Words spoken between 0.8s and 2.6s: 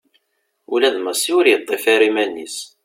d Massi ur yeṭṭif ara iman-is.